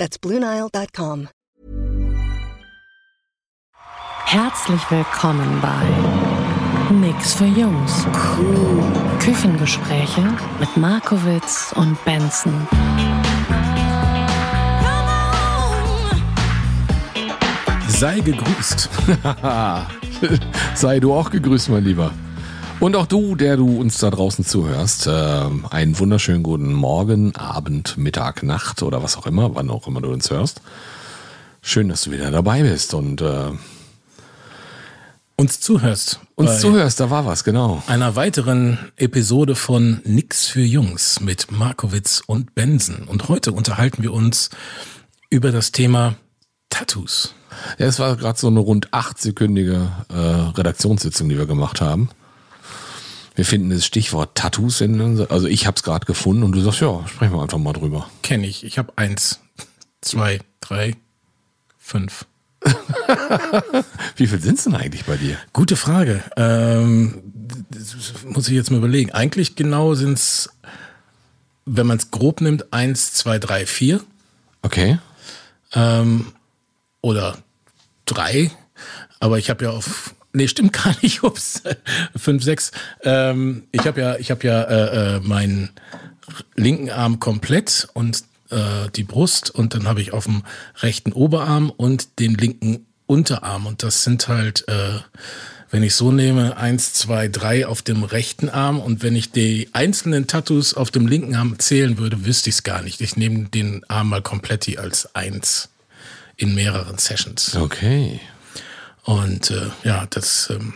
[0.00, 1.28] That's BlueNile.com.
[4.24, 8.06] Herzlich willkommen bei Nix für Jungs.
[9.18, 10.22] Küchengespräche
[10.58, 12.66] mit Markowitz und Benson.
[17.88, 18.88] Sei gegrüßt.
[20.76, 22.10] Sei du auch gegrüßt, mein Lieber.
[22.80, 25.10] Und auch du, der du uns da draußen zuhörst, äh,
[25.68, 30.10] einen wunderschönen guten Morgen, Abend, Mittag, Nacht oder was auch immer, wann auch immer du
[30.10, 30.62] uns hörst.
[31.60, 33.50] Schön, dass du wieder dabei bist und äh,
[35.36, 36.20] uns zuhörst.
[36.36, 37.82] Uns zuhörst, da war was, genau.
[37.86, 43.02] Einer weiteren Episode von Nix für Jungs mit Markowitz und Benson.
[43.06, 44.48] Und heute unterhalten wir uns
[45.28, 46.14] über das Thema
[46.70, 47.34] Tattoos.
[47.78, 52.08] Ja, es war gerade so eine rund achtsekündige äh, Redaktionssitzung, die wir gemacht haben.
[53.34, 56.80] Wir finden das Stichwort Tattoos in, also ich habe es gerade gefunden und du sagst,
[56.80, 58.08] ja, sprechen wir einfach mal drüber.
[58.22, 58.64] Kenne ich.
[58.64, 59.40] Ich habe eins,
[60.00, 60.96] zwei, drei,
[61.78, 62.26] fünf.
[64.16, 65.36] Wie viel sind es denn eigentlich bei dir?
[65.52, 66.22] Gute Frage.
[66.36, 67.22] Ähm,
[68.24, 69.12] muss ich jetzt mal überlegen.
[69.12, 70.50] Eigentlich genau sind es,
[71.64, 74.02] wenn man es grob nimmt, eins, zwei, drei, vier.
[74.62, 74.98] Okay.
[75.72, 76.32] Ähm,
[77.00, 77.38] oder
[78.04, 78.50] drei.
[79.20, 81.22] Aber ich habe ja auf Nee, stimmt gar nicht.
[81.22, 81.62] Ups.
[82.16, 82.70] Fünf, sechs.
[83.02, 85.70] Ähm, ich habe ja, ich habe ja äh, äh, meinen
[86.54, 90.42] linken Arm komplett und äh, die Brust und dann habe ich auf dem
[90.76, 93.66] rechten Oberarm und den linken Unterarm.
[93.66, 95.00] Und das sind halt, äh,
[95.70, 98.78] wenn ich so nehme, eins, zwei, drei auf dem rechten Arm.
[98.78, 102.62] Und wenn ich die einzelnen Tattoos auf dem linken Arm zählen würde, wüsste ich es
[102.62, 103.00] gar nicht.
[103.00, 105.70] Ich nehme den Arm mal komplett als eins
[106.36, 107.56] in mehreren Sessions.
[107.56, 108.20] Okay.
[109.04, 110.74] Und äh, ja, das ähm,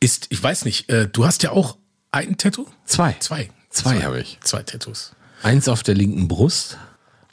[0.00, 1.76] ist, ich weiß nicht, äh, du hast ja auch
[2.10, 2.66] ein Tattoo?
[2.84, 3.16] Zwei.
[3.20, 3.50] Zwei.
[3.70, 4.38] Zwei, zwei habe ich.
[4.42, 5.12] Zwei Tattoos.
[5.42, 6.76] Eins auf der linken Brust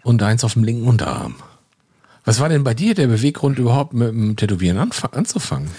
[0.04, 1.36] und eins auf dem linken Unterarm.
[2.24, 5.72] Was war denn bei dir der Beweggrund überhaupt mit dem Tätowieren anzufangen?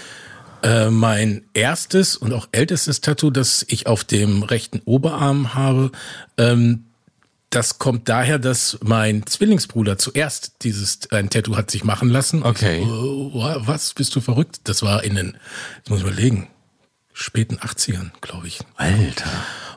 [0.61, 5.91] Äh, mein erstes und auch ältestes Tattoo, das ich auf dem rechten Oberarm habe,
[6.37, 6.85] ähm,
[7.49, 12.43] das kommt daher, dass mein Zwillingsbruder zuerst dieses ein Tattoo hat sich machen lassen.
[12.43, 12.83] Okay.
[12.85, 14.61] So, oh, was bist du verrückt?
[14.65, 15.37] Das war in den,
[15.77, 16.47] jetzt muss ich überlegen,
[17.11, 18.59] späten 80ern, glaube ich.
[18.75, 19.29] Alter.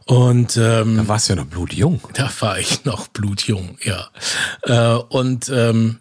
[0.04, 2.00] Und ähm, da warst du ja noch blutjung.
[2.14, 4.10] Da war ich noch blutjung, ja.
[4.62, 6.00] Äh, und ähm,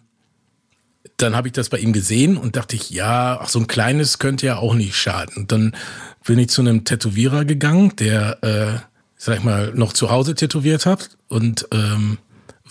[1.16, 4.18] dann habe ich das bei ihm gesehen und dachte ich, ja, ach, so ein kleines
[4.18, 5.36] könnte ja auch nicht schaden.
[5.36, 5.76] Und dann
[6.24, 8.91] bin ich zu einem Tätowierer gegangen, der äh,
[9.24, 12.18] sag ich mal, noch zu Hause tätowiert habe und ähm,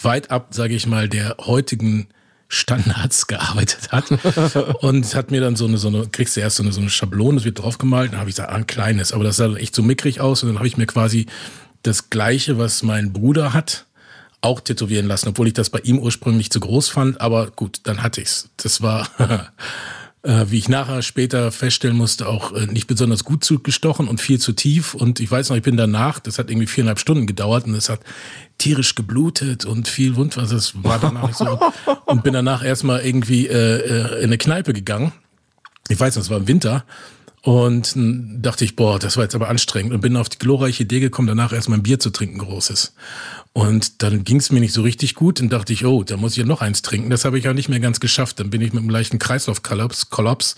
[0.01, 2.07] weit ab, sage ich mal, der heutigen
[2.49, 4.11] Standards gearbeitet hat
[4.81, 6.89] und hat mir dann so eine, so eine, kriegst du erst so eine, so eine
[6.89, 9.73] Schablone, das wird draufgemalt, dann habe ich gesagt, ah, ein kleines, aber das sah echt
[9.73, 11.27] so mickrig aus und dann habe ich mir quasi
[11.83, 13.85] das gleiche, was mein Bruder hat,
[14.41, 18.03] auch tätowieren lassen, obwohl ich das bei ihm ursprünglich zu groß fand, aber gut, dann
[18.03, 18.49] hatte ich's.
[18.57, 19.07] Das war
[20.23, 24.39] äh, wie ich nachher später feststellen musste, auch äh, nicht besonders gut zugestochen und viel
[24.39, 24.93] zu tief.
[24.93, 27.89] Und ich weiß noch, ich bin danach, das hat irgendwie viereinhalb Stunden gedauert und es
[27.89, 28.01] hat
[28.57, 30.55] tierisch geblutet und viel Wundwasser.
[30.55, 31.59] Das war danach nicht so.
[32.05, 35.11] Und bin danach erstmal irgendwie äh, äh, in eine Kneipe gegangen.
[35.89, 36.85] Ich weiß noch, es war im Winter.
[37.43, 40.99] Und dachte ich, boah, das war jetzt aber anstrengend und bin auf die glorreiche Idee
[40.99, 42.93] gekommen, danach erstmal ein Bier zu trinken, großes.
[43.53, 46.33] Und dann ging es mir nicht so richtig gut und dachte ich, oh, da muss
[46.33, 47.09] ich ja noch eins trinken.
[47.09, 48.39] Das habe ich ja nicht mehr ganz geschafft.
[48.39, 50.55] Dann bin ich mit einem leichten Kreislaufkollaps Kollaps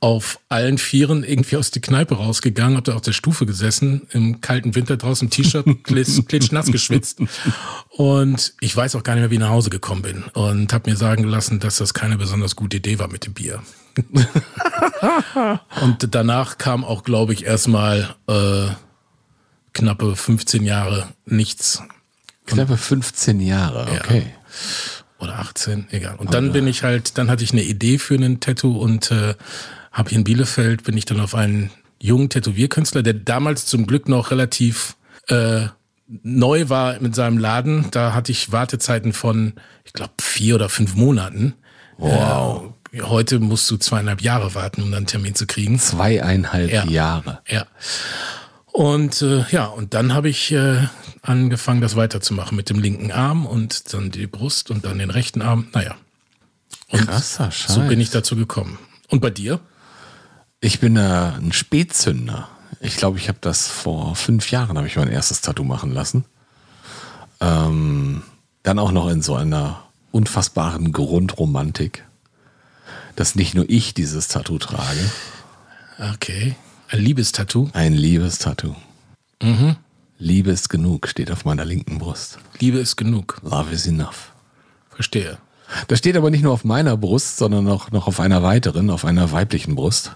[0.00, 4.40] auf allen Vieren irgendwie aus der Kneipe rausgegangen, habe da auf der Stufe gesessen, im
[4.40, 7.20] kalten Winter draußen im T-Shirt, klitschnass geschwitzt.
[7.90, 10.24] Und ich weiß auch gar nicht mehr, wie ich nach Hause gekommen bin.
[10.32, 13.62] Und habe mir sagen lassen, dass das keine besonders gute Idee war mit dem Bier.
[15.82, 18.68] und danach kam auch, glaube ich, erstmal äh,
[19.72, 21.82] knappe 15 Jahre nichts
[22.46, 24.24] Knappe 15 Jahre, okay.
[24.26, 25.24] Ja.
[25.24, 26.16] Oder 18, egal.
[26.16, 29.34] Und dann bin ich halt, dann hatte ich eine Idee für einen Tattoo und äh,
[29.92, 34.08] habe hier in Bielefeld, bin ich dann auf einen jungen Tätowierkünstler, der damals zum Glück
[34.08, 34.96] noch relativ
[35.28, 35.66] äh,
[36.08, 37.86] neu war mit seinem Laden.
[37.92, 39.54] Da hatte ich Wartezeiten von,
[39.84, 41.54] ich glaube, vier oder fünf Monaten.
[41.98, 42.64] Wow.
[42.64, 45.78] Äh, heute musst du zweieinhalb Jahre warten, um dann einen Termin zu kriegen.
[45.78, 46.84] Zweieinhalb ja.
[46.84, 47.40] Jahre.
[47.48, 47.66] Ja.
[48.72, 50.86] Und äh, ja, und dann habe ich äh,
[51.20, 55.42] angefangen, das weiterzumachen mit dem linken Arm und dann die Brust und dann den rechten
[55.42, 55.68] Arm.
[55.72, 55.94] Naja.
[56.88, 57.74] Und Krasser Scheiß.
[57.74, 58.78] so bin ich dazu gekommen.
[59.08, 59.60] Und bei dir?
[60.60, 62.48] Ich bin äh, ein Spätzünder.
[62.80, 66.24] Ich glaube, ich habe das vor fünf Jahren habe ich mein erstes Tattoo machen lassen.
[67.40, 68.22] Ähm,
[68.62, 72.04] dann auch noch in so einer unfassbaren Grundromantik,
[73.16, 75.00] dass nicht nur ich dieses Tattoo trage,
[76.14, 76.56] Okay.
[76.88, 77.68] Ein Liebestattoo.
[77.74, 78.74] ein Liebestattoo.
[80.18, 82.38] Liebe ist genug steht auf meiner linken Brust.
[82.60, 83.40] Liebe ist genug.
[83.42, 84.32] Love is enough.
[84.90, 85.38] Verstehe.
[85.88, 89.04] Das steht aber nicht nur auf meiner Brust, sondern auch noch auf einer weiteren, auf
[89.04, 90.12] einer weiblichen Brust.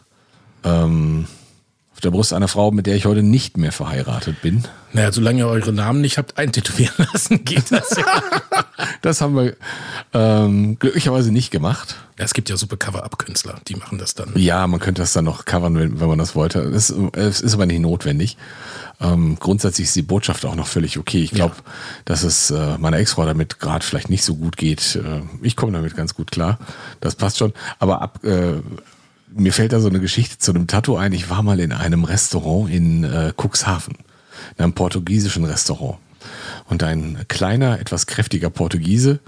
[0.65, 1.27] Ähm,
[1.97, 4.65] auf der Brust einer Frau, mit der ich heute nicht mehr verheiratet bin.
[4.93, 8.05] Naja, solange ihr eure Namen nicht habt eintätowieren lassen, geht das ja.
[9.01, 9.57] Das haben wir
[10.13, 11.97] ähm, glücklicherweise nicht gemacht.
[12.19, 14.31] ja es gibt ja super Cover-Up-Künstler, die machen das dann.
[14.35, 16.61] Ja, man könnte das dann noch covern, wenn, wenn man das wollte.
[16.61, 18.37] Es, es ist aber nicht notwendig.
[19.01, 21.23] Ähm, grundsätzlich ist die Botschaft auch noch völlig okay.
[21.23, 21.55] Ich glaube,
[22.05, 24.97] dass es äh, meiner Ex-Frau damit gerade vielleicht nicht so gut geht.
[24.97, 26.59] Äh, ich komme damit ganz gut klar.
[27.01, 27.55] Das passt schon.
[27.79, 28.61] Aber ab, äh,
[29.37, 31.13] mir fällt da so eine Geschichte zu einem Tattoo ein.
[31.13, 33.95] Ich war mal in einem Restaurant in äh, Cuxhaven,
[34.57, 35.99] in einem portugiesischen Restaurant.
[36.69, 39.21] Und ein kleiner, etwas kräftiger Portugiese,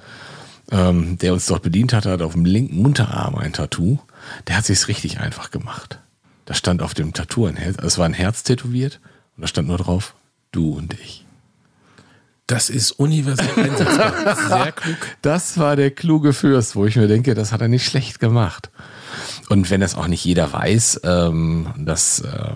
[0.70, 3.98] ähm, der uns dort bedient hatte, hat auf dem linken Unterarm ein Tattoo.
[4.46, 6.00] Der hat sich's richtig einfach gemacht.
[6.44, 9.00] Da stand auf dem Tattoo ein Herz, es war ein Herz tätowiert
[9.36, 10.14] und da stand nur drauf,
[10.50, 11.27] du und ich.
[12.48, 14.36] Das ist universell einsetzbar.
[14.48, 14.96] Sehr klug.
[15.22, 18.70] Das war der kluge Fürst, wo ich mir denke, das hat er nicht schlecht gemacht.
[19.50, 22.52] Und wenn das auch nicht jeder weiß, ähm, dass äh,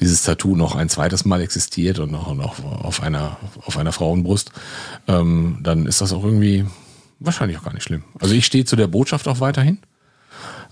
[0.00, 3.36] dieses Tattoo noch ein zweites Mal existiert und noch, noch auf, einer,
[3.66, 4.52] auf einer Frauenbrust,
[5.06, 6.64] ähm, dann ist das auch irgendwie
[7.18, 8.04] wahrscheinlich auch gar nicht schlimm.
[8.18, 9.78] Also ich stehe zu der Botschaft auch weiterhin.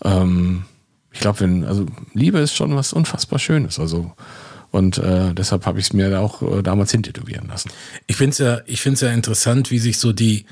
[0.02, 0.64] Ähm,
[1.12, 1.84] ich glaube, wenn, also
[2.14, 3.78] Liebe ist schon was unfassbar Schönes.
[3.78, 4.12] Also
[4.70, 7.70] und äh, deshalb habe ich es mir auch äh, damals hintätowieren lassen.
[8.06, 10.44] Ich finde es ja, ich find's ja interessant, wie sich so die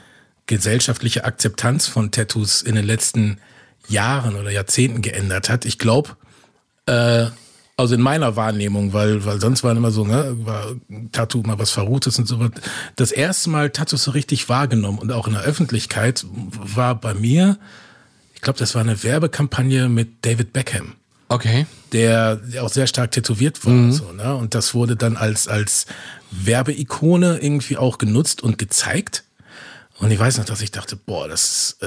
[0.47, 3.39] gesellschaftliche Akzeptanz von Tattoos in den letzten
[3.89, 5.65] Jahren oder Jahrzehnten geändert hat.
[5.65, 6.17] Ich glaube,
[6.87, 7.27] äh,
[7.77, 10.73] also in meiner Wahrnehmung, weil, weil sonst waren immer so, ne, war
[11.13, 12.51] Tattoo mal was Verrohtes und so was.
[12.95, 17.59] Das erste Mal Tattoos so richtig wahrgenommen und auch in der Öffentlichkeit war bei mir,
[18.35, 20.95] ich glaube, das war eine Werbekampagne mit David Beckham
[21.29, 21.67] Okay.
[21.93, 23.93] der, der auch sehr stark tätowiert war.
[23.93, 24.35] So, ne?
[24.35, 25.87] Und das wurde dann als, als
[26.31, 29.25] Werbeikone irgendwie auch genutzt und gezeigt.
[29.99, 31.87] Und ich weiß noch, dass ich dachte, boah, das äh,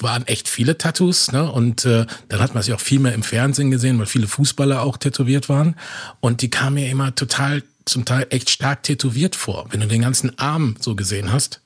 [0.00, 1.30] waren echt viele Tattoos.
[1.30, 1.50] Ne?
[1.50, 4.82] Und äh, dann hat man sie auch viel mehr im Fernsehen gesehen, weil viele Fußballer
[4.82, 5.76] auch tätowiert waren.
[6.20, 10.02] Und die kamen mir immer total, zum Teil echt stark tätowiert vor, wenn du den
[10.02, 11.60] ganzen Arm so gesehen hast.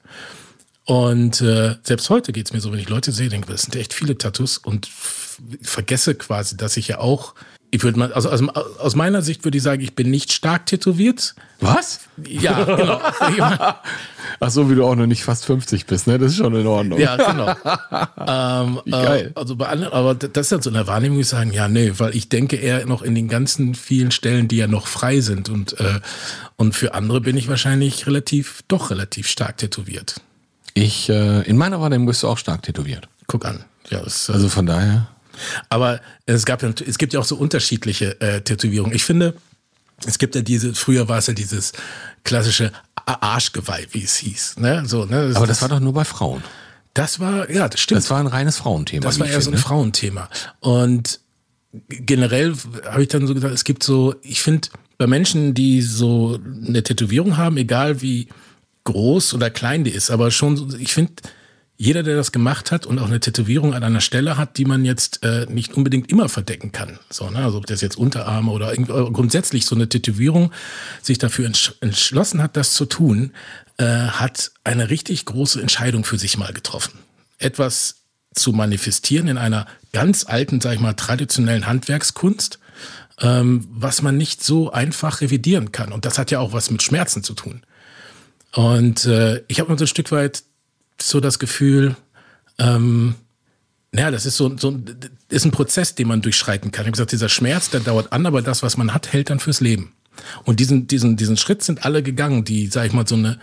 [0.87, 3.93] Und äh, selbst heute geht's mir so, wenn ich Leute sehe, denke, das sind echt
[3.93, 4.87] viele Tattoos und
[5.61, 7.35] vergesse quasi, dass ich ja auch,
[7.73, 8.41] ich würde mal, also aus,
[8.79, 11.35] aus meiner Sicht würde ich sagen, ich bin nicht stark tätowiert.
[11.59, 12.03] Was?
[12.25, 13.01] Ja, genau.
[14.41, 16.19] Ach so, wie du auch noch nicht fast 50 bist, ne?
[16.19, 17.01] Das ist schon in Ordnung.
[17.01, 17.49] ja, genau.
[18.25, 19.33] ähm, Wie geil.
[19.35, 21.95] Äh, also bei anderen, aber das ist halt so eine Wahrnehmung, ich sagen, ja, nee,
[21.97, 25.49] weil ich denke eher noch in den ganzen vielen Stellen, die ja noch frei sind
[25.49, 25.99] und, äh,
[26.55, 30.21] und für andere bin ich wahrscheinlich relativ, doch relativ stark tätowiert.
[30.77, 33.09] Ich, äh, in meiner Wahrnehmung bist du auch stark tätowiert.
[33.29, 33.65] Guck an.
[33.89, 35.09] Ja, das, Also von daher.
[35.71, 38.95] Aber es gab ja, es gibt ja auch so unterschiedliche äh, Tätowierungen.
[38.95, 39.35] Ich finde,
[40.07, 41.73] es gibt ja diese, früher war es ja dieses
[42.25, 42.73] klassische
[43.07, 44.59] Arschgeweih, wie es hieß.
[44.59, 44.83] Ne?
[44.87, 45.33] So, ne?
[45.35, 46.43] Aber das war doch nur bei Frauen.
[46.93, 48.03] das war, ja, das stimmt.
[48.03, 49.03] Das war ein reines Frauenthema.
[49.03, 49.67] Das war eher so ein finde.
[49.67, 50.29] Frauenthema.
[50.61, 51.21] Und
[51.89, 52.55] generell
[52.85, 54.69] habe ich dann so gesagt, es gibt so, ich finde,
[54.99, 58.29] bei Menschen, die so eine Tätowierung haben, egal wie
[58.87, 61.13] groß oder klein die ist, aber schon, ich finde,
[61.79, 64.87] jeder, der das gemacht hat und auch eine Tätowierung an einer Stelle hat, die man
[64.87, 66.99] jetzt äh, nicht unbedingt immer verdecken kann.
[67.11, 67.45] So, ne?
[67.45, 70.53] Also ob das jetzt Unterarme oder oder grundsätzlich so eine Tätowierung
[71.03, 73.33] sich dafür entsch entschlossen hat, das zu tun,
[73.77, 76.99] äh, hat eine richtig große Entscheidung für sich mal getroffen.
[77.39, 77.97] Etwas
[78.35, 82.59] zu manifestieren in einer ganz alten, sag ich mal, traditionellen Handwerkskunst,
[83.21, 85.93] ähm, was man nicht so einfach revidieren kann.
[85.93, 87.63] Und das hat ja auch was mit Schmerzen zu tun.
[88.57, 90.43] Und äh, ich habe immer so ein Stück weit
[90.99, 91.95] so das Gefühl,
[92.59, 93.15] ähm,
[93.93, 94.81] naja, das ist so, so
[95.29, 96.85] ist ein Prozess, den man durchschreiten kann.
[96.85, 99.41] Ich habe gesagt, dieser Schmerz, der dauert an, aber das, was man hat, hält dann
[99.41, 99.93] fürs Leben.
[100.45, 103.39] Und diesen, diesen, diesen Schritt sind alle gegangen, die, sag ich mal, so eine,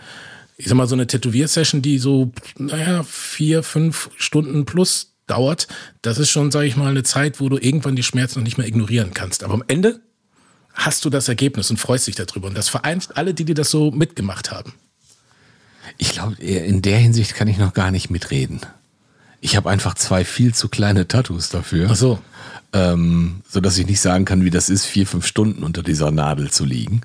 [0.56, 5.68] ich sag mal, so eine Tätowiersession, die so, naja, vier, fünf Stunden plus dauert,
[6.02, 8.58] das ist schon, sag ich mal, eine Zeit, wo du irgendwann die Schmerzen noch nicht
[8.58, 9.44] mehr ignorieren kannst.
[9.44, 10.00] Aber am Ende
[10.72, 12.48] hast du das Ergebnis und freust dich darüber.
[12.48, 14.74] Und das vereint alle, die dir das so mitgemacht haben.
[15.98, 18.60] Ich glaube, in der Hinsicht kann ich noch gar nicht mitreden.
[19.40, 21.88] Ich habe einfach zwei viel zu kleine Tattoos dafür.
[21.90, 22.18] Ach so.
[22.72, 26.10] ähm, so dass ich nicht sagen kann, wie das ist, vier, fünf Stunden unter dieser
[26.10, 27.02] Nadel zu liegen.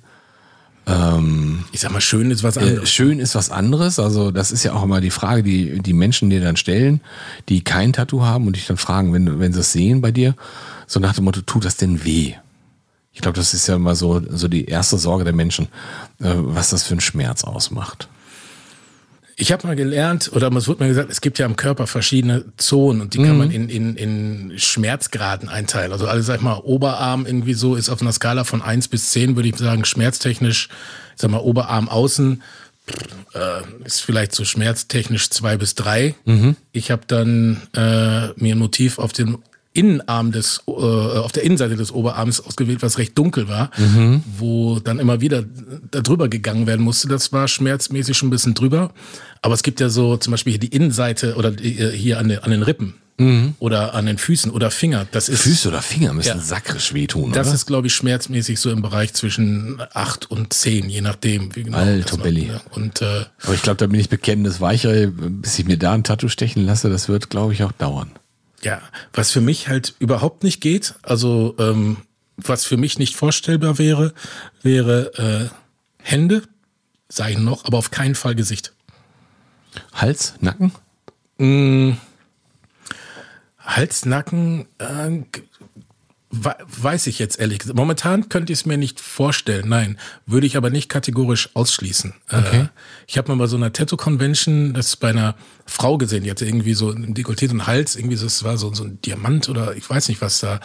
[0.88, 2.90] Ähm, Ich sag mal, schön ist was äh, anderes.
[2.90, 4.00] schön ist was anderes.
[4.00, 7.02] Also das ist ja auch immer die Frage, die die Menschen dir dann stellen,
[7.50, 10.36] die kein Tattoo haben und dich dann fragen, wenn, wenn sie es sehen bei dir,
[10.88, 12.34] so nach dem Motto, tut das denn weh?
[13.12, 15.66] Ich glaube, das ist ja immer so, so die erste Sorge der Menschen,
[16.22, 18.08] äh, was das für einen Schmerz ausmacht.
[19.42, 22.44] Ich habe mal gelernt, oder es wurde mir gesagt, es gibt ja im Körper verschiedene
[22.58, 25.94] Zonen und die kann man in, in, in Schmerzgraden einteilen.
[25.94, 29.12] Also alles, sag ich mal, Oberarm irgendwie so ist auf einer Skala von 1 bis
[29.12, 30.68] 10, würde ich sagen, schmerztechnisch,
[31.16, 32.44] ich sag mal, Oberarm außen
[33.34, 36.16] äh, ist vielleicht so schmerztechnisch 2 bis 3.
[36.74, 39.40] Ich habe dann äh, mir ein Motiv auf dem
[39.74, 43.70] Innenarm des, äh, auf der Innenseite des Oberarms ausgewählt, was recht dunkel war,
[44.38, 45.44] wo dann immer wieder
[45.92, 47.08] da drüber gegangen werden musste.
[47.08, 48.92] Das war schmerzmäßig schon ein bisschen drüber.
[49.42, 52.30] Aber es gibt ja so zum Beispiel hier die Innenseite oder die, äh, hier an
[52.30, 52.96] den, an den Rippen
[53.60, 55.06] oder an den Füßen oder Finger.
[55.12, 56.40] Das ist, Füße oder Finger müssen Ja.
[56.40, 57.56] sakrisch wehtun, das oder?
[57.56, 61.54] ist, glaube ich, schmerzmäßig so im Bereich zwischen 8 und 10, je nachdem.
[61.54, 62.48] Wie genau Alter Belli.
[62.48, 62.62] ja.
[62.72, 66.06] Und äh, Aber ich glaube, da bin ich bekennendes Weichei, bis ich mir da ein
[66.06, 68.10] Tattoo stechen lasse, das wird, glaube ich, auch dauern.
[68.62, 68.82] Ja,
[69.14, 71.98] was für mich halt überhaupt nicht geht, also ähm,
[72.38, 74.14] was für mich nicht vorstellbar wäre,
[74.62, 75.52] wäre
[76.02, 76.44] äh, Hände,
[77.32, 78.74] ich noch, aber auf keinen Fall Gesicht.
[79.94, 80.72] Hals, Nacken?
[83.60, 85.22] Hals, Nacken, äh,
[86.32, 87.78] weiß ich jetzt ehrlich gesagt.
[87.78, 89.68] Momentan könnte ich es mir nicht vorstellen.
[89.68, 92.14] Nein, würde ich aber nicht kategorisch ausschließen.
[92.32, 92.62] Okay.
[92.62, 92.68] Äh,
[93.08, 96.76] ich habe mal bei so einer Tattoo-Convention das bei einer Frau gesehen, die hatte irgendwie
[96.76, 99.90] so ein Dekolleté und Hals, irgendwie so, das war so, so ein Diamant oder ich
[99.90, 100.60] weiß nicht, was da,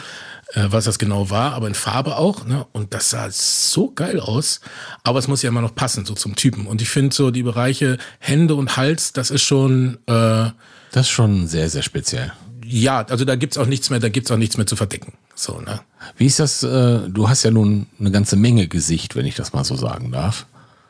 [0.52, 2.44] äh, was das genau war, aber in Farbe auch.
[2.44, 2.66] Ne?
[2.72, 4.60] Und das sah so geil aus.
[5.02, 6.66] Aber es muss ja immer noch passen, so zum Typen.
[6.66, 10.50] Und ich finde so die Bereiche Hände und Hals, das ist schon äh,
[10.92, 12.32] Das ist schon sehr, sehr speziell.
[12.66, 15.14] ja, also da gibt's auch nichts mehr, da gibt's auch nichts mehr zu verdecken.
[15.34, 15.80] So, ne?
[16.16, 16.62] Wie ist das?
[16.62, 20.12] Äh, du hast ja nun eine ganze Menge Gesicht, wenn ich das mal so sagen
[20.12, 20.46] darf.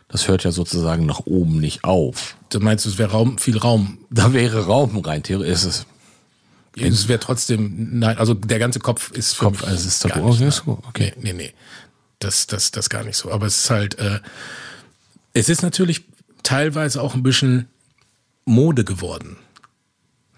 [0.08, 2.36] Das hört ja sozusagen nach oben nicht auf.
[2.50, 3.98] Du meinst, es wäre Raum, viel Raum.
[4.10, 5.52] Da wäre Raum rein theoretisch.
[5.64, 5.86] Ist es
[6.76, 10.18] Es wäre trotzdem, nein, also der ganze Kopf ist für Kopf, mich also ist gar
[10.18, 11.12] Tattoo- nicht, okay, ist okay.
[11.16, 11.52] Nee, nee, nee.
[12.20, 13.30] Das, das, das gar nicht so.
[13.32, 14.20] Aber es ist halt, äh,
[15.32, 16.04] es ist natürlich
[16.42, 17.68] teilweise auch ein bisschen
[18.44, 19.36] Mode geworden.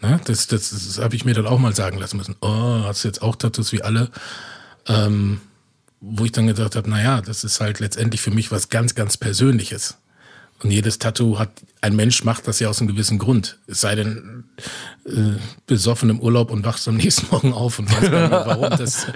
[0.00, 0.20] Ne?
[0.24, 2.36] Das, das, das habe ich mir dann auch mal sagen lassen müssen.
[2.40, 4.10] Oh, hast du jetzt auch Tattoos wie alle?
[4.86, 5.40] Ähm,
[6.00, 9.16] wo ich dann gedacht habe, naja, das ist halt letztendlich für mich was ganz, ganz
[9.16, 9.96] Persönliches.
[10.62, 11.50] Und jedes Tattoo hat,
[11.82, 13.58] ein Mensch macht das ja aus einem gewissen Grund.
[13.66, 14.44] Es sei denn,
[15.04, 18.70] äh, besoffen im Urlaub und wachst am nächsten Morgen auf und weiß gar nicht warum.
[18.70, 19.06] Das,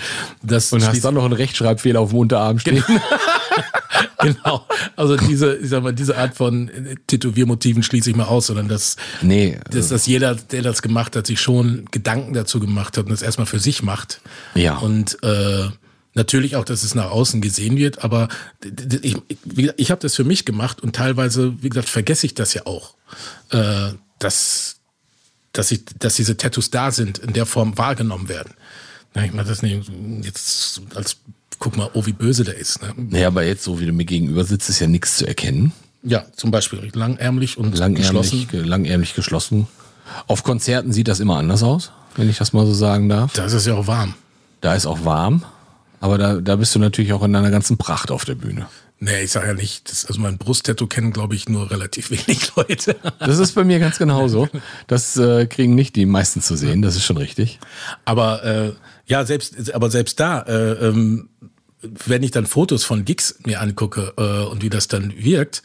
[0.43, 2.83] das Und hast dann noch einen Rechtschreibfehler auf dem Unterarm stehen.
[2.87, 3.01] genau.
[4.97, 8.69] Also diese, ich sag mal, diese Art von äh, Tätowiermotiven schließe ich mal aus, sondern
[8.69, 13.05] dass, Nee, dass, dass jeder, der das gemacht hat, sich schon Gedanken dazu gemacht hat
[13.05, 14.21] und das erstmal für sich macht.
[14.55, 14.77] Ja.
[14.79, 15.69] Und äh,
[16.15, 18.29] natürlich auch, dass es nach außen gesehen wird, aber
[19.03, 19.17] ich,
[19.57, 22.67] gesagt, ich habe das für mich gemacht und teilweise, wie gesagt, vergesse ich das ja
[22.67, 22.95] auch,
[23.50, 24.77] äh, dass,
[25.53, 28.55] dass, ich, dass diese Tattoos da sind, in der Form wahrgenommen werden.
[29.15, 29.91] Na, ich meine das nicht
[30.23, 31.17] jetzt als,
[31.59, 32.80] guck mal, oh, wie böse der ist.
[32.83, 32.92] Ne?
[32.97, 35.73] nee, aber jetzt, so wie du mir gegenüber sitzt, ist ja nichts zu erkennen.
[36.02, 38.47] Ja, zum Beispiel langärmlich und Langärmlich geschlossen.
[38.47, 38.69] geschlossen.
[38.69, 39.66] langärmlich geschlossen.
[40.26, 43.33] Auf Konzerten sieht das immer anders aus, wenn ich das mal so sagen darf.
[43.35, 44.14] Da ist es ja auch warm.
[44.62, 45.45] Da ist auch warm,
[46.00, 48.66] aber da, da bist du natürlich auch in deiner ganzen Pracht auf der Bühne.
[49.02, 52.52] Nee, ich sage ja nicht, das, also mein Brusttattoo kennen, glaube ich, nur relativ wenig
[52.57, 52.97] Leute.
[53.19, 54.47] Das ist bei mir ganz genauso.
[54.88, 57.59] Das äh, kriegen nicht die meisten zu sehen, das ist schon richtig.
[58.04, 58.73] Aber äh,
[59.07, 61.30] ja, selbst, aber selbst da, äh, ähm,
[61.80, 65.62] wenn ich dann Fotos von Gigs mir angucke äh, und wie das dann wirkt,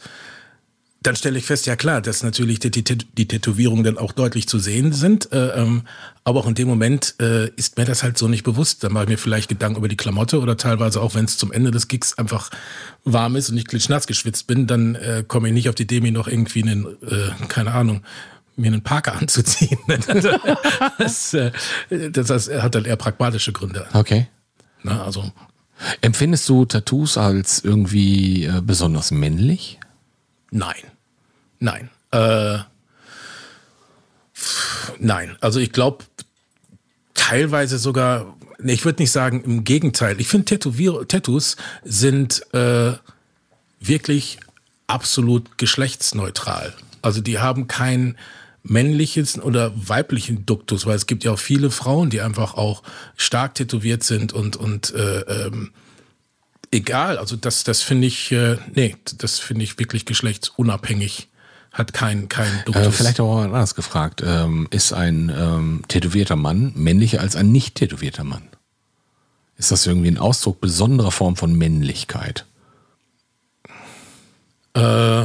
[1.06, 4.48] dann stelle ich fest, ja klar, dass natürlich die, die, die Tätowierungen dann auch deutlich
[4.48, 5.30] zu sehen sind.
[5.32, 5.82] Äh, ähm,
[6.24, 8.82] aber auch in dem Moment äh, ist mir das halt so nicht bewusst.
[8.82, 11.52] Da mache ich mir vielleicht Gedanken über die Klamotte oder teilweise auch, wenn es zum
[11.52, 12.50] Ende des Gigs einfach
[13.04, 16.00] warm ist und ich klitschnass geschwitzt bin, dann äh, komme ich nicht auf die Idee,
[16.00, 18.02] mir noch irgendwie einen, äh, keine Ahnung,
[18.56, 19.78] mir einen Parker anzuziehen.
[20.98, 21.52] das, äh,
[21.88, 23.86] das, das hat dann eher pragmatische Gründe.
[23.92, 24.26] Okay.
[24.82, 25.00] Ne?
[25.00, 25.30] Also
[26.00, 29.78] Empfindest du Tattoos als irgendwie besonders männlich?
[30.50, 30.74] Nein.
[31.58, 31.90] Nein.
[32.10, 32.58] Äh,
[34.98, 35.36] nein.
[35.40, 36.04] Also ich glaube
[37.14, 40.20] teilweise sogar, ich würde nicht sagen im Gegenteil.
[40.20, 40.58] Ich finde
[41.08, 42.92] Tattoos sind äh,
[43.80, 44.38] wirklich
[44.86, 46.74] absolut geschlechtsneutral.
[47.02, 48.16] Also die haben kein
[48.62, 52.82] männliches oder weiblichen Duktus, weil es gibt ja auch viele Frauen, die einfach auch
[53.16, 55.72] stark tätowiert sind und und äh, ähm,
[56.70, 57.18] egal.
[57.18, 61.28] Also das, das finde ich, äh, nee, das finde ich wirklich geschlechtsunabhängig.
[61.76, 62.86] Hat kein, kein Duktus.
[62.86, 64.22] Äh, vielleicht auch anders gefragt.
[64.24, 68.48] Ähm, ist ein ähm, tätowierter Mann männlicher als ein nicht tätowierter Mann?
[69.58, 72.46] Ist das irgendwie ein Ausdruck besonderer Form von Männlichkeit?
[74.72, 75.24] Äh,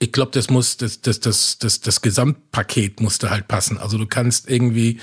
[0.00, 3.78] ich glaube, das muss, das, das, das, das, das Gesamtpaket musste halt passen.
[3.78, 4.98] Also du kannst irgendwie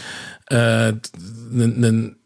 [0.49, 0.91] äh,
[1.53, 2.17] einen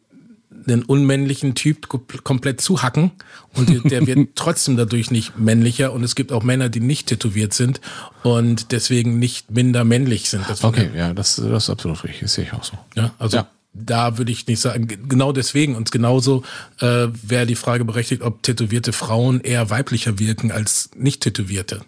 [0.67, 1.87] einen unmännlichen Typ
[2.23, 3.11] komplett zuhacken
[3.53, 7.53] und der wird trotzdem dadurch nicht männlicher und es gibt auch Männer, die nicht tätowiert
[7.53, 7.81] sind
[8.23, 10.47] und deswegen nicht minder männlich sind.
[10.47, 12.77] Das okay, ja, das, das ist absolut richtig, das sehe ich auch so.
[12.95, 13.47] Ja, also ja.
[13.73, 16.43] da würde ich nicht sagen, genau deswegen und genauso
[16.79, 21.81] äh, wäre die Frage berechtigt, ob tätowierte Frauen eher weiblicher wirken als nicht tätowierte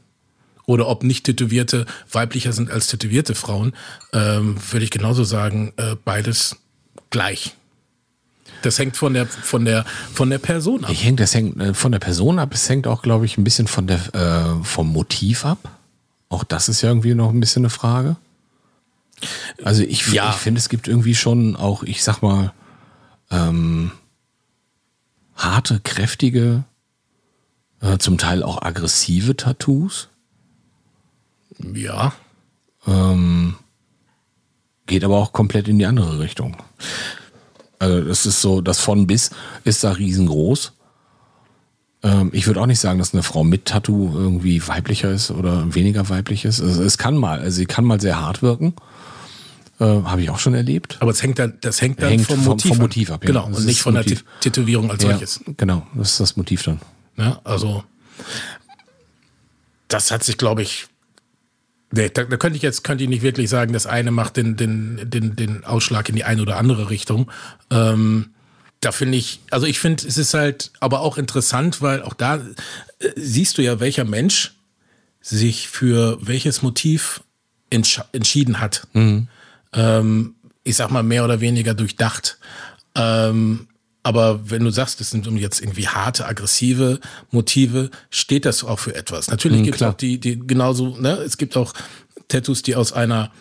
[0.69, 3.73] oder ob nicht Tätowierte weiblicher sind als tätowierte Frauen,
[4.13, 6.57] ähm, würde ich genauso sagen, äh, beides
[7.09, 7.55] gleich.
[8.61, 10.91] Das hängt von der, von der, von der Person ab.
[10.91, 12.53] Ich hängt, das hängt äh, von der Person ab.
[12.53, 15.77] Es hängt auch, glaube ich, ein bisschen von der, äh, vom Motiv ab.
[16.29, 18.15] Auch das ist ja irgendwie noch ein bisschen eine Frage.
[19.63, 20.29] Also ich, ja.
[20.29, 22.53] ich finde, es gibt irgendwie schon auch, ich sag mal,
[23.31, 23.91] ähm,
[25.35, 26.63] harte, kräftige,
[27.81, 30.09] äh, zum Teil auch aggressive Tattoos.
[31.73, 32.13] Ja.
[32.87, 33.55] Ähm,
[34.85, 36.57] geht aber auch komplett in die andere Richtung.
[37.79, 39.31] Also das ist so, das von bis
[39.63, 40.73] ist da riesengroß.
[42.03, 45.73] Ähm, ich würde auch nicht sagen, dass eine Frau mit Tattoo irgendwie weiblicher ist oder
[45.73, 46.61] weniger weiblich ist.
[46.61, 48.73] Also es kann mal, also sie kann mal sehr hart wirken.
[49.79, 50.97] Äh, Habe ich auch schon erlebt.
[50.99, 53.23] Aber es hängt dann, das hängt dann hängt vom, Motiv, vom Motiv ab.
[53.23, 53.27] Ja.
[53.27, 54.23] Genau, und nicht von Motiv.
[54.23, 55.41] der Tätowierung als solches.
[55.45, 56.81] Ja, genau, das ist das Motiv dann.
[57.17, 57.83] Ja, also
[59.87, 60.87] das hat sich, glaube ich,
[61.91, 64.55] Nee, da, da, könnte ich jetzt könnte ich nicht wirklich sagen, das eine macht den,
[64.55, 67.31] den, den, den Ausschlag in die eine oder andere Richtung.
[67.71, 68.29] Ähm,
[68.79, 72.35] da finde ich, also ich finde, es ist halt aber auch interessant, weil auch da
[72.99, 74.53] äh, siehst du ja, welcher Mensch
[75.21, 77.21] sich für welches Motiv
[77.69, 78.87] entsch entschieden hat.
[78.93, 79.27] Mhm.
[79.73, 82.37] Ähm, ich sag mal mehr oder weniger durchdacht.
[82.95, 83.67] Ähm,
[84.03, 86.99] aber wenn du sagst, das sind jetzt irgendwie harte, aggressive
[87.31, 89.29] Motive, steht das auch für etwas.
[89.29, 91.73] Natürlich mhm, gibt es auch die, die genauso, ne, es gibt auch
[92.27, 93.31] Tattoos, die aus einer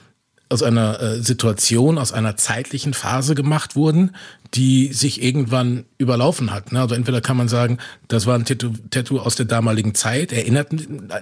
[0.51, 4.13] aus einer äh, Situation, aus einer zeitlichen Phase gemacht wurden,
[4.55, 6.73] die sich irgendwann überlaufen hat.
[6.73, 6.81] Ne?
[6.81, 10.71] Also entweder kann man sagen, das war ein Tattoo, Tattoo aus der damaligen Zeit, erinnert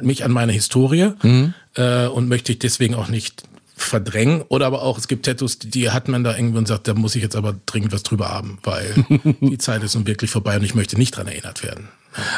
[0.03, 1.55] mich an meine Historie mhm.
[1.75, 3.43] äh, und möchte ich deswegen auch nicht
[3.77, 4.43] verdrängen.
[4.49, 7.15] Oder aber auch, es gibt Tattoos, die hat man da irgendwie und sagt, da muss
[7.15, 8.95] ich jetzt aber dringend was drüber haben, weil
[9.41, 11.89] die Zeit ist nun wirklich vorbei und ich möchte nicht dran erinnert werden.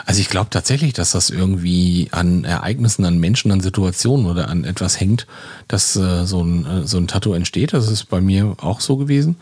[0.07, 4.65] Also ich glaube tatsächlich, dass das irgendwie an Ereignissen, an Menschen, an Situationen oder an
[4.65, 5.29] etwas hängt,
[5.69, 7.73] dass äh, so, ein, äh, so ein Tattoo entsteht.
[7.73, 9.37] Das ist bei mir auch so gewesen.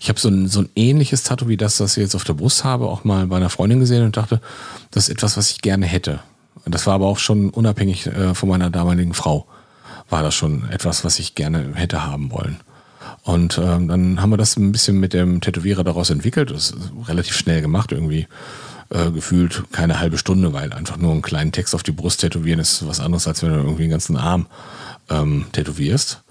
[0.00, 2.34] Ich habe so ein, so ein ähnliches Tattoo wie das, das ich jetzt auf der
[2.34, 4.40] Brust habe, auch mal bei einer Freundin gesehen und dachte,
[4.92, 6.20] das ist etwas, was ich gerne hätte.
[6.64, 9.46] Das war aber auch schon unabhängig äh, von meiner damaligen Frau
[10.12, 12.60] war das schon etwas, was ich gerne hätte haben wollen.
[13.22, 16.50] Und ähm, dann haben wir das ein bisschen mit dem Tätowierer daraus entwickelt.
[16.50, 16.76] Das ist
[17.08, 18.28] relativ schnell gemacht, irgendwie
[18.90, 22.60] äh, gefühlt keine halbe Stunde, weil einfach nur einen kleinen Text auf die Brust tätowieren
[22.60, 24.46] ist was anderes, als wenn du irgendwie den ganzen Arm
[25.08, 26.22] ähm, tätowierst.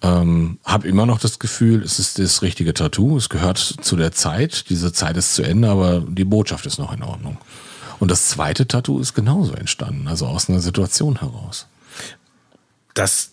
[0.00, 3.16] Ähm, habe immer noch das Gefühl, es ist das richtige Tattoo.
[3.16, 4.70] Es gehört zu der Zeit.
[4.70, 7.36] Diese Zeit ist zu Ende, aber die Botschaft ist noch in Ordnung.
[7.98, 11.66] Und das zweite Tattoo ist genauso entstanden, also aus einer Situation heraus
[12.98, 13.30] das,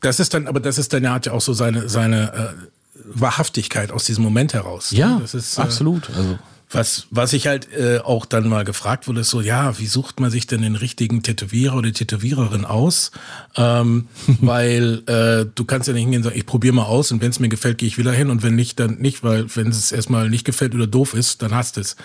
[0.00, 2.98] das ist dann, aber das ist dann, er hat ja auch so seine, seine äh,
[3.04, 4.90] Wahrhaftigkeit aus diesem Moment heraus.
[4.90, 6.10] Ja, das ist, äh, absolut.
[6.10, 6.38] Also
[6.74, 10.20] was, was ich halt äh, auch dann mal gefragt wurde, ist so, ja, wie sucht
[10.20, 13.10] man sich denn den richtigen Tätowierer oder Tätowiererin aus?
[13.56, 14.08] Ähm,
[14.40, 17.30] weil äh, du kannst ja nicht hingehen und sagen, ich probiere mal aus und wenn
[17.30, 19.92] es mir gefällt, gehe ich wieder hin und wenn nicht, dann nicht, weil wenn es
[19.92, 21.96] erstmal nicht gefällt oder doof ist, dann hast es.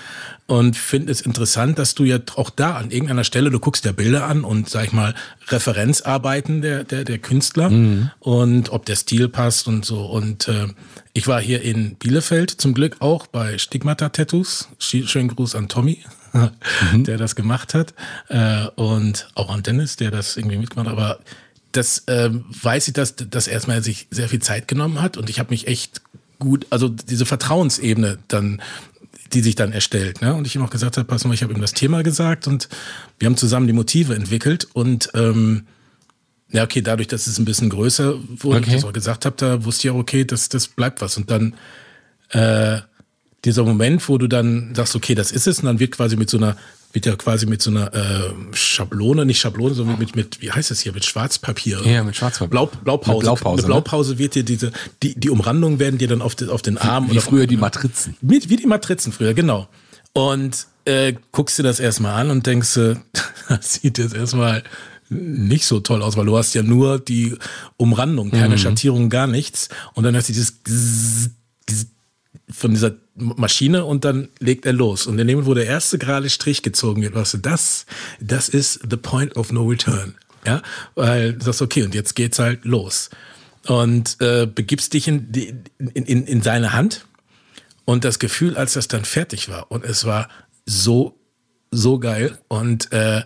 [0.47, 3.91] Und finde es interessant, dass du ja auch da an irgendeiner Stelle, du guckst ja
[3.91, 5.13] Bilder an und sag ich mal,
[5.49, 8.11] Referenzarbeiten der, der, der Künstler mhm.
[8.19, 10.05] und ob der Stil passt und so.
[10.05, 10.67] Und äh,
[11.11, 14.69] ich war hier in Bielefeld zum Glück auch bei Stigmata Tattoos.
[14.79, 17.03] Schönen Gruß an Tommy, mhm.
[17.03, 17.93] der das gemacht hat.
[18.29, 20.93] Äh, und auch an Dennis, der das irgendwie mitgemacht hat.
[20.97, 21.19] Aber
[21.73, 25.39] das äh, weiß ich, dass, dass erstmal sich sehr viel Zeit genommen hat und ich
[25.39, 26.01] habe mich echt
[26.39, 28.61] gut, also diese Vertrauensebene dann,
[29.33, 30.21] die sich dann erstellt.
[30.21, 30.33] Ne?
[30.33, 32.69] Und ich ihm auch gesagt habe, pass mal, ich habe ihm das Thema gesagt und
[33.19, 35.67] wir haben zusammen die Motive entwickelt und ähm,
[36.49, 38.69] ja, okay, dadurch, dass es ein bisschen größer wurde, okay.
[38.69, 41.17] ich das auch gesagt habe, da wusste ich auch, okay, das, das bleibt was.
[41.17, 41.55] Und dann
[42.29, 42.79] äh,
[43.43, 46.29] dieser Moment, wo du dann sagst, okay, das ist es, und dann wird quasi mit
[46.29, 46.55] so einer,
[46.93, 50.71] wird ja quasi mit so einer äh, Schablone, nicht Schablone, sondern mit, mit, wie heißt
[50.71, 51.81] das hier, mit Schwarzpapier.
[51.85, 52.49] Ja, mit Schwarzpapier.
[52.49, 53.11] Blau, Blaupause.
[53.11, 54.19] Eine Blaupause, eine Blaupause ne?
[54.19, 54.71] wird dir diese,
[55.03, 57.09] die, die Umrandungen werden dir dann auf, die, auf den Arm.
[57.09, 58.15] Wie, wie früher die Matrizen.
[58.21, 59.67] Wie, wie die Matrizen früher, genau.
[60.13, 62.95] Und äh, guckst dir das erstmal an und denkst, äh,
[63.49, 64.63] das sieht jetzt erstmal
[65.09, 67.35] nicht so toll aus, weil du hast ja nur die
[67.77, 68.59] Umrandung, keine mhm.
[68.59, 69.69] Schattierung, gar nichts.
[69.93, 70.59] Und dann hast du dieses
[72.49, 75.07] von dieser Maschine und dann legt er los.
[75.07, 77.85] Und in dem wo der erste gerade Strich gezogen wird, weißt du, das,
[78.19, 80.15] das ist the point of no return.
[80.45, 80.61] Ja,
[80.95, 83.09] weil du sagst, okay, und jetzt geht's halt los.
[83.65, 85.29] Und äh, begibst dich in,
[85.77, 87.05] in, in, in seine Hand
[87.83, 89.71] und das Gefühl, als das dann fertig war.
[89.71, 90.29] Und es war
[90.65, 91.19] so,
[91.71, 92.37] so geil.
[92.47, 93.23] Und äh,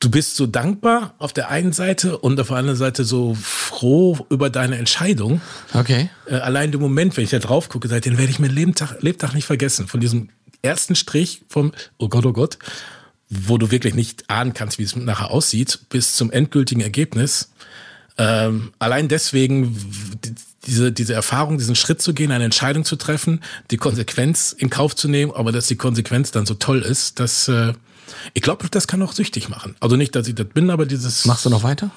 [0.00, 4.18] du bist so dankbar auf der einen Seite und auf der anderen Seite so froh
[4.30, 5.40] über deine Entscheidung.
[5.72, 6.10] Okay.
[6.26, 9.34] Äh, allein den Moment, wenn ich da drauf gucke, den werde ich mir Lebtag, Lebtag
[9.34, 9.88] nicht vergessen.
[9.88, 10.28] Von diesem
[10.62, 12.58] ersten Strich vom, oh Gott, oh Gott,
[13.28, 17.50] wo du wirklich nicht ahnen kannst, wie es nachher aussieht, bis zum endgültigen Ergebnis.
[18.18, 19.76] Ähm, allein deswegen
[20.66, 24.96] diese, diese Erfahrung, diesen Schritt zu gehen, eine Entscheidung zu treffen, die Konsequenz in Kauf
[24.96, 27.72] zu nehmen, aber dass die Konsequenz dann so toll ist, dass äh,
[28.34, 29.76] ich glaube, das kann auch süchtig machen.
[29.80, 31.24] Also nicht, dass ich das bin, aber dieses.
[31.24, 31.90] Machst du noch weiter?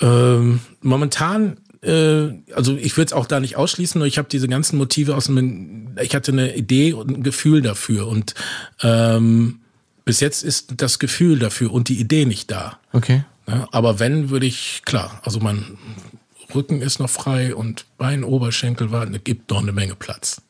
[0.00, 4.48] Ähm, momentan, äh, also ich würde es auch da nicht ausschließen, nur ich habe diese
[4.48, 8.34] ganzen Motive aus dem, ich hatte eine Idee und ein Gefühl dafür und
[8.82, 9.60] ähm,
[10.04, 12.78] bis jetzt ist das Gefühl dafür und die Idee nicht da.
[12.92, 13.24] Okay.
[13.46, 15.78] Ja, aber wenn, würde ich, klar, also mein
[16.54, 20.42] Rücken ist noch frei und Bein, Oberschenkel war, gibt noch eine Menge Platz.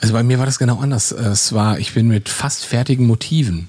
[0.00, 1.12] Also bei mir war das genau anders.
[1.12, 3.68] Es war, ich bin mit fast fertigen Motiven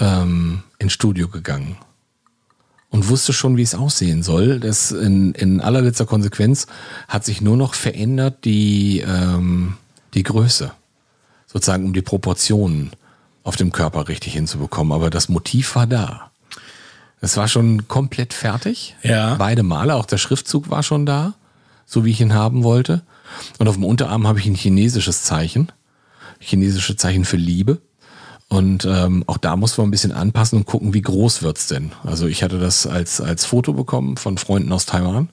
[0.00, 1.76] ähm, ins Studio gegangen
[2.90, 4.60] und wusste schon, wie es aussehen soll.
[4.60, 6.66] Das in, in allerletzter Konsequenz
[7.08, 9.74] hat sich nur noch verändert die, ähm,
[10.14, 10.72] die Größe,
[11.46, 12.90] sozusagen um die Proportionen
[13.42, 14.92] auf dem Körper richtig hinzubekommen.
[14.92, 16.30] Aber das Motiv war da.
[17.20, 18.96] Es war schon komplett fertig.
[19.02, 19.34] Ja.
[19.34, 21.34] Beide Male, auch der Schriftzug war schon da,
[21.86, 23.02] so wie ich ihn haben wollte.
[23.58, 25.70] Und auf dem Unterarm habe ich ein chinesisches Zeichen.
[26.40, 27.78] Chinesische Zeichen für Liebe.
[28.50, 31.92] Und ähm, auch da muss man ein bisschen anpassen und gucken, wie groß wird's denn.
[32.02, 35.28] Also ich hatte das als, als Foto bekommen von Freunden aus Taiwan.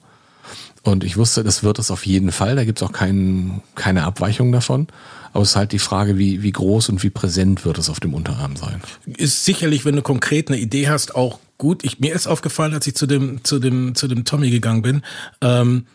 [0.83, 2.55] Und ich wusste, das wird es auf jeden Fall.
[2.55, 4.87] Da gibt's auch kein, keine Abweichung davon.
[5.33, 7.99] Aber es ist halt die Frage, wie, wie groß und wie präsent wird es auf
[7.99, 8.81] dem Unterarm sein.
[9.05, 11.83] Ist sicherlich, wenn du konkret eine Idee hast, auch gut.
[11.83, 15.01] Ich, mir ist aufgefallen, als ich zu dem, zu dem, zu dem Tommy gegangen bin,
[15.41, 15.87] ähm,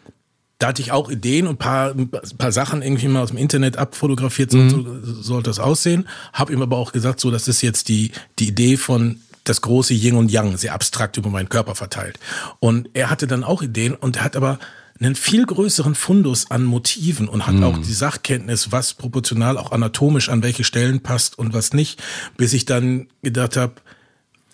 [0.62, 3.78] da hatte ich auch Ideen und paar, ein paar Sachen irgendwie mal aus dem Internet
[3.78, 5.00] abfotografiert, so, mhm.
[5.02, 6.06] so sollte das aussehen.
[6.32, 9.92] Habe ihm aber auch gesagt, so, das ist jetzt die, die Idee von das große
[9.92, 12.20] Yin und Yang, sehr abstrakt über meinen Körper verteilt.
[12.60, 14.60] Und er hatte dann auch Ideen und er hat aber
[15.00, 17.64] einen viel größeren Fundus an Motiven und hat mhm.
[17.64, 22.00] auch die Sachkenntnis, was proportional auch anatomisch an welche Stellen passt und was nicht,
[22.36, 23.74] bis ich dann gedacht habe,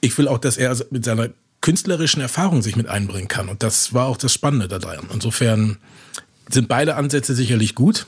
[0.00, 1.28] ich will auch, dass er mit seiner
[1.60, 3.48] künstlerischen Erfahrung sich mit einbringen kann.
[3.48, 5.06] Und das war auch das Spannende daran.
[5.12, 5.78] Insofern
[6.48, 8.06] sind beide Ansätze sicherlich gut.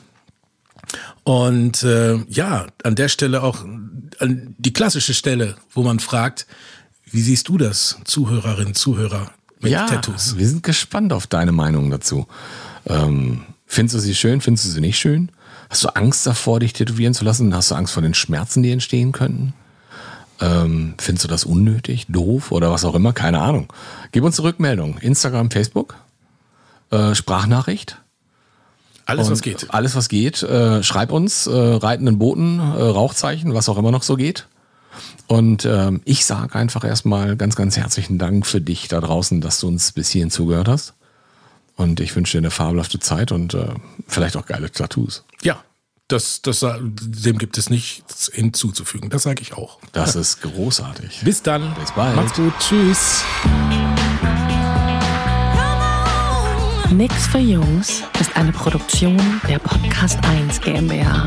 [1.25, 3.65] Und äh, ja, an der Stelle auch
[4.19, 6.47] an die klassische Stelle, wo man fragt,
[7.11, 10.37] wie siehst du das, Zuhörerinnen, Zuhörer mit ja, Tattoos?
[10.37, 12.27] Wir sind gespannt auf deine Meinung dazu.
[12.87, 15.31] Ähm, findest du sie schön, findest du sie nicht schön?
[15.69, 17.55] Hast du Angst davor, dich tätowieren zu lassen?
[17.55, 19.55] Hast du Angst vor den Schmerzen, die entstehen könnten?
[20.41, 23.13] Ähm, findest du das unnötig, doof oder was auch immer?
[23.13, 23.73] Keine Ahnung.
[24.13, 24.99] Gib uns eine Rückmeldung.
[24.99, 25.97] Instagram, Facebook,
[26.91, 27.99] äh, Sprachnachricht.
[29.05, 29.67] Alles, was geht.
[29.71, 30.43] Alles, was geht.
[30.43, 34.47] Äh, schreib uns, äh, reitenden Boten, äh, Rauchzeichen, was auch immer noch so geht.
[35.27, 39.61] Und ähm, ich sage einfach erstmal ganz, ganz herzlichen Dank für dich da draußen, dass
[39.61, 40.95] du uns bis hierhin zugehört hast.
[41.77, 43.69] Und ich wünsche dir eine fabelhafte Zeit und äh,
[44.07, 45.25] vielleicht auch geile Tattoos.
[45.43, 45.63] Ja,
[46.11, 49.11] das, das, dem gibt es nichts hinzuzufügen.
[49.11, 49.79] Das sage ich auch.
[49.93, 51.21] Das ist großartig.
[51.25, 51.75] Bis dann.
[51.75, 52.17] Bis bald.
[52.17, 52.53] Macht's gut.
[52.59, 53.25] Tschüss.
[56.93, 59.17] Nix für Jungs ist eine Produktion
[59.49, 61.25] der Podcast 1 GmbH.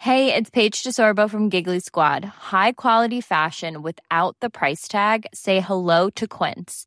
[0.00, 2.24] Hey, it's Paige DeSorbo from Giggly Squad.
[2.52, 5.26] High quality fashion without the price tag.
[5.34, 6.86] Say hello to Quince.